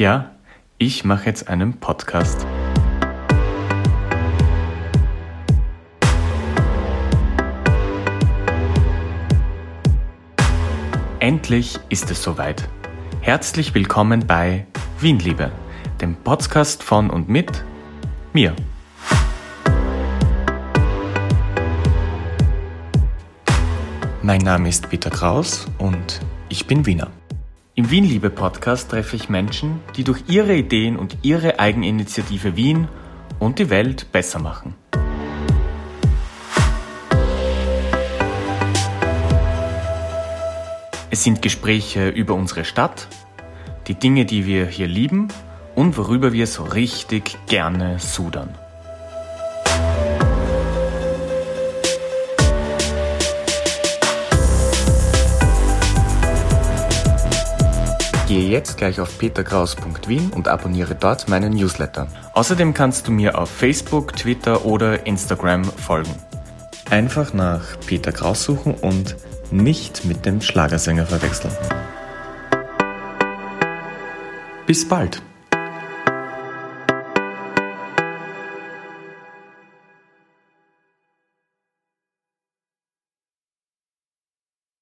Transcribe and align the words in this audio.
Ja, 0.00 0.30
ich 0.78 1.04
mache 1.04 1.26
jetzt 1.26 1.48
einen 1.48 1.74
Podcast. 1.74 2.46
Endlich 11.18 11.78
ist 11.90 12.10
es 12.10 12.22
soweit. 12.22 12.66
Herzlich 13.20 13.74
willkommen 13.74 14.26
bei 14.26 14.66
Wienliebe, 15.00 15.52
dem 16.00 16.14
Podcast 16.14 16.82
von 16.82 17.10
und 17.10 17.28
mit 17.28 17.62
mir. 18.32 18.56
Mein 24.22 24.40
Name 24.40 24.70
ist 24.70 24.88
Peter 24.88 25.10
Kraus 25.10 25.66
und 25.76 26.20
ich 26.48 26.66
bin 26.66 26.86
Wiener. 26.86 27.10
Im 27.80 27.90
Wienliebe-Podcast 27.90 28.90
treffe 28.90 29.16
ich 29.16 29.30
Menschen, 29.30 29.80
die 29.96 30.04
durch 30.04 30.24
ihre 30.28 30.54
Ideen 30.54 30.98
und 30.98 31.16
ihre 31.22 31.58
Eigeninitiative 31.58 32.54
Wien 32.54 32.88
und 33.38 33.58
die 33.58 33.70
Welt 33.70 34.12
besser 34.12 34.38
machen. 34.38 34.74
Es 41.08 41.24
sind 41.24 41.40
Gespräche 41.40 42.10
über 42.10 42.34
unsere 42.34 42.66
Stadt, 42.66 43.08
die 43.86 43.94
Dinge, 43.94 44.26
die 44.26 44.44
wir 44.44 44.66
hier 44.66 44.86
lieben 44.86 45.28
und 45.74 45.96
worüber 45.96 46.34
wir 46.34 46.46
so 46.46 46.64
richtig 46.64 47.38
gerne 47.46 47.98
sudern. 47.98 48.50
Gehe 58.30 58.48
jetzt 58.48 58.76
gleich 58.76 59.00
auf 59.00 59.18
peterkraus.wien 59.18 60.30
und 60.30 60.46
abonniere 60.46 60.94
dort 60.94 61.28
meinen 61.28 61.52
Newsletter. 61.52 62.06
Außerdem 62.32 62.74
kannst 62.74 63.08
du 63.08 63.10
mir 63.10 63.36
auf 63.36 63.50
Facebook, 63.50 64.14
Twitter 64.14 64.64
oder 64.64 65.04
Instagram 65.04 65.64
folgen. 65.64 66.14
Einfach 66.90 67.32
nach 67.32 67.80
Peter 67.84 68.12
Kraus 68.12 68.44
suchen 68.44 68.74
und 68.74 69.16
nicht 69.50 70.04
mit 70.04 70.26
dem 70.26 70.40
Schlagersänger 70.42 71.06
verwechseln. 71.06 71.52
Bis 74.64 74.86
bald! 74.86 75.20